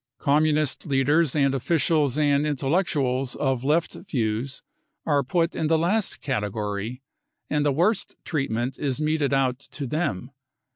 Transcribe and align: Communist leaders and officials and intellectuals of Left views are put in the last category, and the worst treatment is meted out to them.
Communist 0.17 0.87
leaders 0.87 1.35
and 1.35 1.53
officials 1.53 2.17
and 2.17 2.43
intellectuals 2.43 3.35
of 3.35 3.63
Left 3.63 3.93
views 3.93 4.63
are 5.05 5.21
put 5.21 5.53
in 5.55 5.67
the 5.67 5.77
last 5.77 6.21
category, 6.21 7.03
and 7.51 7.63
the 7.63 7.71
worst 7.71 8.15
treatment 8.25 8.79
is 8.79 8.99
meted 8.99 9.31
out 9.31 9.59
to 9.59 9.85
them. 9.85 10.31